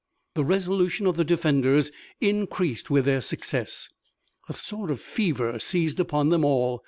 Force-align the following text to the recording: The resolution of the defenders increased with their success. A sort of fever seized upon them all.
The 0.33 0.43
resolution 0.43 1.05
of 1.05 1.15
the 1.15 1.23
defenders 1.23 1.91
increased 2.19 2.89
with 2.89 3.05
their 3.05 3.21
success. 3.21 3.87
A 4.49 4.53
sort 4.53 4.89
of 4.89 4.99
fever 4.99 5.59
seized 5.59 5.99
upon 5.99 6.29
them 6.29 6.43
all. 6.43 6.79